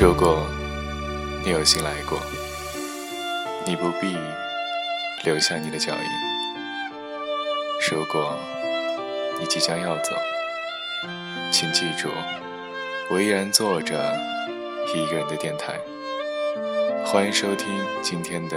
[0.00, 0.46] 如果
[1.44, 2.20] 你有幸来过，
[3.66, 4.16] 你不必
[5.24, 6.00] 留下你的脚印；
[7.90, 8.38] 如果
[9.40, 10.14] 你即将要走，
[11.50, 12.10] 请记住，
[13.10, 14.16] 我依然坐着
[14.94, 15.74] 一个人的电台。
[17.04, 17.66] 欢迎收听
[18.00, 18.56] 今天的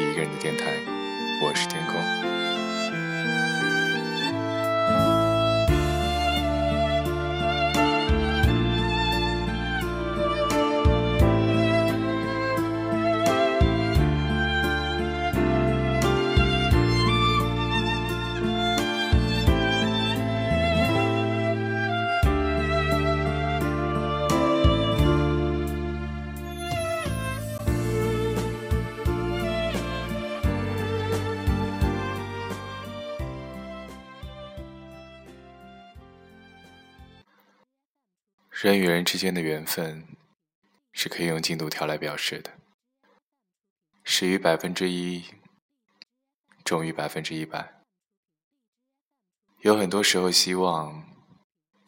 [0.00, 0.64] 一个人的电台，
[1.44, 2.31] 我是天空。
[38.62, 40.06] 人与人之间的缘分，
[40.92, 42.52] 是可以用进度条来表示的。
[44.04, 45.24] 始于百分之一，
[46.62, 47.82] 终于百分之一百。
[49.62, 51.02] 有很多时候，希望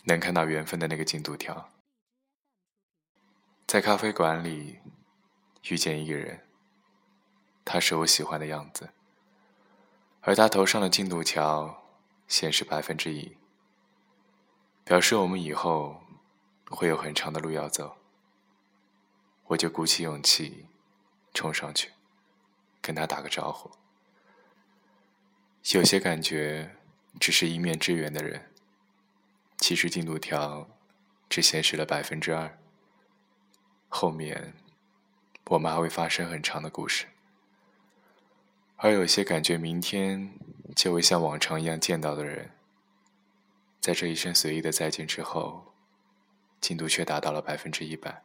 [0.07, 1.71] 能看到缘分的那个进度条。
[3.69, 4.81] 在咖啡馆里
[5.69, 6.45] 遇见一个人，
[7.65, 8.91] 他是我喜欢的样子，
[10.23, 11.85] 而他头上的进度条
[12.27, 13.37] 显示百分之一，
[14.85, 16.04] 表示我们以后。
[16.75, 17.97] 会有很长的路要走，
[19.47, 20.67] 我就鼓起勇气
[21.33, 21.93] 冲上去，
[22.81, 23.71] 跟他打个招呼。
[25.73, 26.77] 有些感觉
[27.21, 28.51] 只是一面之缘的人，
[29.59, 30.69] 其实进度条
[31.29, 32.59] 只显示了百分之二。
[33.89, 34.55] 后面
[35.47, 37.07] 我们还会发生很长的故事，
[38.77, 40.39] 而有些感觉明天
[40.75, 42.51] 就会像往常一样见到的人，
[43.81, 45.74] 在这一声随意的再见之后。
[46.65, 48.23] 进度却达到了百分之一百，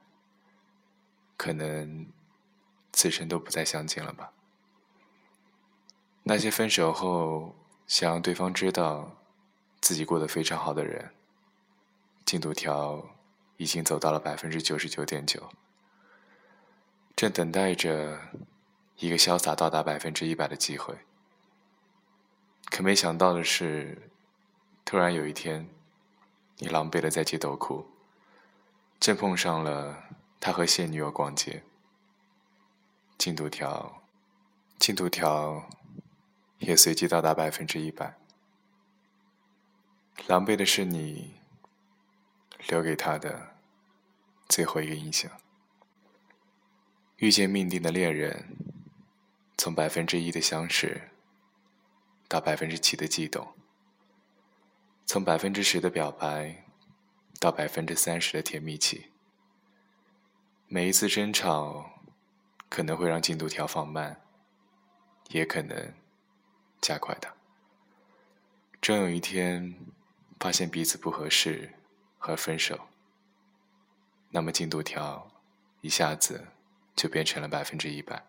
[1.35, 2.07] 可能
[2.93, 4.31] 此生都不再相见了吧。
[6.23, 7.53] 那些分手后
[7.85, 9.17] 想让对方知道
[9.81, 11.13] 自己过得非常好的人，
[12.23, 13.05] 进度条
[13.57, 15.51] 已经走到了百分之九十九点九，
[17.17, 18.21] 正等待着
[18.99, 20.97] 一个潇洒到达百分之一百的机会。
[22.71, 24.09] 可没想到的是，
[24.85, 25.69] 突然有一天，
[26.59, 27.85] 你狼狈的在街头哭。
[28.99, 30.09] 正碰上了
[30.41, 31.63] 他和现女友逛街，
[33.17, 34.03] 进度条，
[34.77, 35.69] 进度条
[36.57, 38.17] 也随即到达百分之一百。
[40.27, 41.39] 狼狈的是你
[42.67, 43.55] 留给他的
[44.49, 45.31] 最后一个印象。
[47.17, 48.57] 遇见命定的恋人，
[49.57, 51.09] 从百分之一的相识
[52.27, 53.55] 到百分之七的悸动，
[55.05, 56.65] 从百分之十的表白。
[57.39, 59.11] 到百分之三十的甜蜜期，
[60.67, 62.01] 每一次争吵
[62.67, 64.21] 可能会让进度条放慢，
[65.29, 65.93] 也可能
[66.81, 67.33] 加快它。
[68.81, 69.73] 终有一天
[70.37, 71.75] 发现彼此不合适
[72.17, 72.87] 和分手，
[74.31, 75.31] 那么进度条
[75.79, 76.49] 一下子
[76.93, 78.25] 就变成了百分之一百，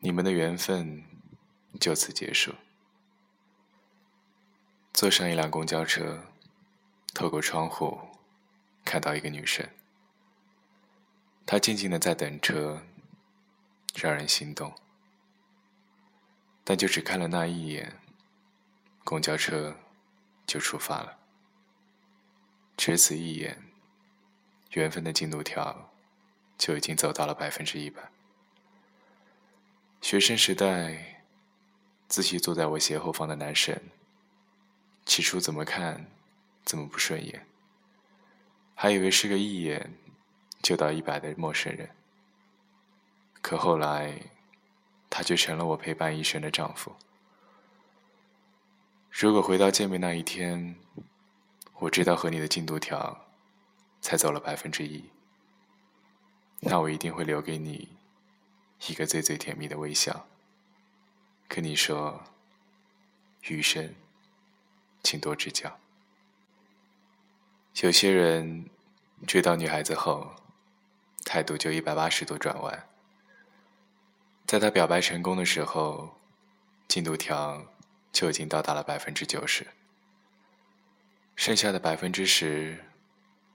[0.00, 1.04] 你们的缘分
[1.78, 2.52] 就此结束。
[4.92, 6.29] 坐上一辆公交车。
[7.12, 8.00] 透过窗户，
[8.84, 9.68] 看到一个女生。
[11.44, 12.82] 她静静的在等车，
[13.94, 14.74] 让人心动。
[16.62, 17.98] 但就只看了那一眼，
[19.02, 19.76] 公交车
[20.46, 21.18] 就出发了。
[22.76, 23.60] 只此一眼，
[24.70, 25.90] 缘分的进度条
[26.56, 28.10] 就已经走到了百分之一百。
[30.00, 31.24] 学生时代，
[32.08, 33.78] 自习坐在我斜后方的男生，
[35.04, 36.06] 起初怎么看？
[36.70, 37.48] 怎么不顺眼？
[38.76, 39.92] 还以为是个一眼
[40.62, 41.90] 就到一百的陌生人，
[43.42, 44.30] 可后来，
[45.10, 46.94] 他却成了我陪伴一生的丈夫。
[49.10, 50.76] 如果回到见面那一天，
[51.80, 53.26] 我知道和你的进度条
[54.00, 55.10] 才走了百分之一，
[56.60, 57.88] 那我一定会留给你
[58.86, 60.28] 一个最最甜蜜的微笑，
[61.48, 62.22] 跟你说，
[63.48, 63.92] 余生，
[65.02, 65.79] 请多指教。
[67.76, 68.68] 有些人
[69.26, 70.34] 追到女孩子后，
[71.24, 72.86] 态度就一百八十度转弯。
[74.44, 76.18] 在他表白成功的时候，
[76.86, 77.64] 进度条
[78.12, 79.68] 就已经到达了百分之九十，
[81.36, 82.84] 剩下的百分之十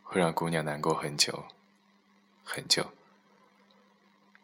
[0.02, 1.46] 会让姑娘难过很久，
[2.44, 2.94] 很久。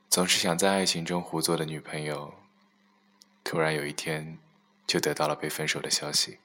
[0.09, 2.35] 总是想在爱情中胡作的女朋友，
[3.44, 4.38] 突然有一天
[4.85, 6.38] 就得到了被分手的消息。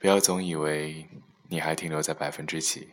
[0.00, 1.08] 不要总以为。
[1.48, 2.90] 你还停留在百分之几？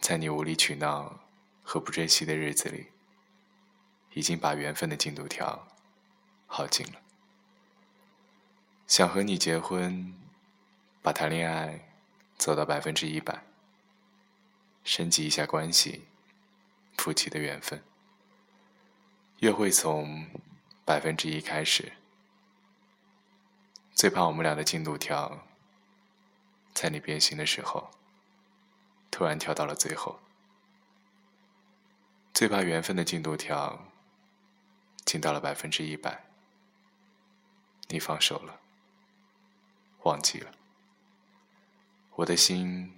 [0.00, 1.20] 在你无理取闹
[1.62, 2.88] 和不珍惜的日子里，
[4.12, 5.68] 已经把缘分的进度条
[6.46, 7.00] 耗尽了。
[8.86, 10.14] 想和你结婚，
[11.00, 11.88] 把谈恋爱
[12.36, 13.44] 走到百分之一百，
[14.82, 16.04] 升级一下关系，
[16.98, 17.82] 夫妻的缘分。
[19.38, 20.26] 约会从
[20.84, 21.94] 百分之一开始，
[23.94, 25.46] 最怕我们俩的进度条，
[26.74, 27.90] 在你变心的时候，
[29.10, 30.20] 突然跳到了最后。
[32.34, 33.86] 最怕缘分的进度条，
[35.04, 36.24] 进到了百分之一百，
[37.88, 38.60] 你放手了。
[40.02, 40.50] 忘记了，
[42.16, 42.92] 我的心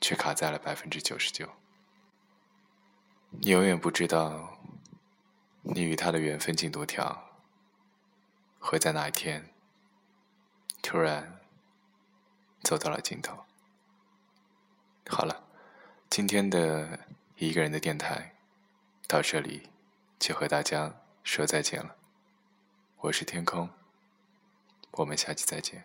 [0.00, 1.48] 却卡在了百分之九十九。
[3.30, 4.58] 你永远不知道，
[5.62, 7.30] 你与他的缘分进度条
[8.58, 9.54] 会在哪一天
[10.82, 11.35] 突然
[12.66, 13.44] 走到了尽头。
[15.08, 15.44] 好了，
[16.10, 16.98] 今天的
[17.36, 18.34] 一个人的电台
[19.06, 19.70] 到这里
[20.18, 21.94] 就和大家说再见了。
[23.02, 23.70] 我是天空。
[24.90, 25.84] 我们下期再见。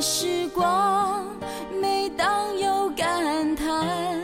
[0.00, 1.26] 时光，
[1.80, 4.22] 每当有感叹，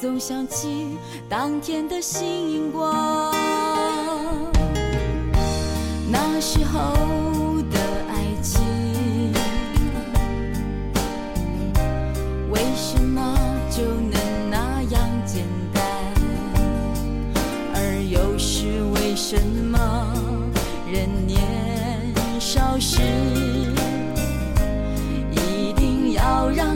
[0.00, 0.96] 总想起
[1.28, 3.34] 当天的星光。
[6.08, 6.80] 那时候
[7.70, 7.78] 的
[8.08, 8.62] 爱情。
[12.50, 13.36] 为什么
[13.68, 15.82] 就能那样简单？
[17.74, 20.14] 而又是为什么
[20.86, 21.40] 人年
[22.38, 23.00] 少时，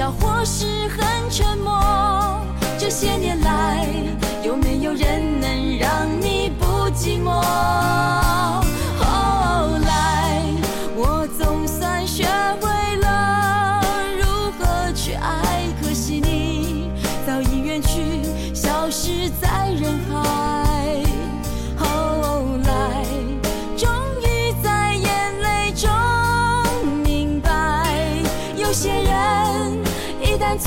[0.00, 1.78] 笑或是很沉默？
[2.78, 3.86] 这些年来，
[4.42, 8.09] 有没有人能让你不寂寞？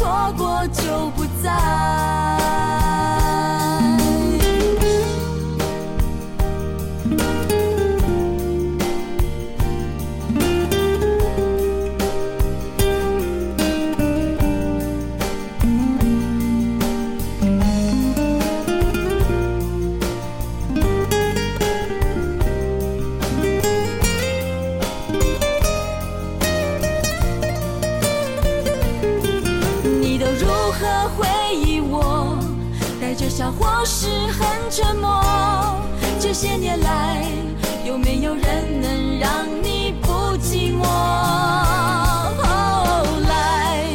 [0.04, 2.83] 错过就不再。
[33.52, 35.24] 或是很沉默？
[36.20, 37.26] 这些年来，
[37.86, 40.84] 有没有人能让你不寂寞？
[42.42, 43.86] 后来，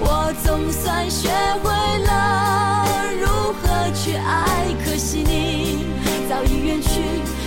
[0.00, 1.28] 我总算学
[1.62, 1.70] 会
[2.04, 2.86] 了
[3.20, 3.26] 如
[3.60, 5.86] 何去爱，可惜你
[6.28, 7.02] 早已远去，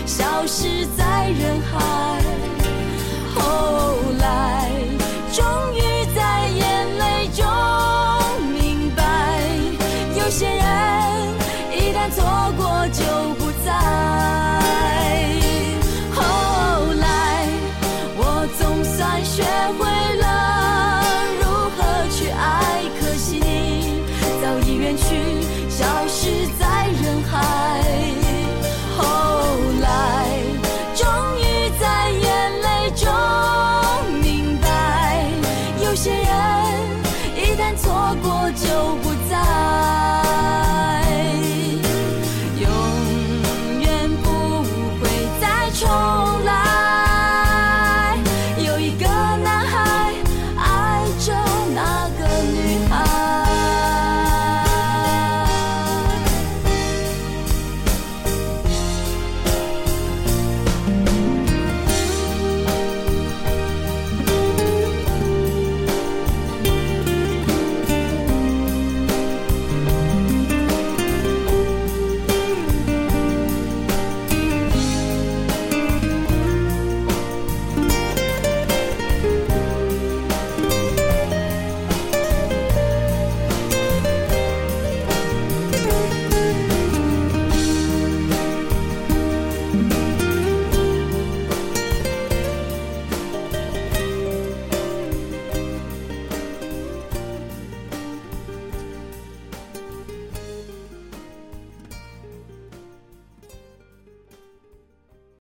[0.06, 1.76] 消失在人海。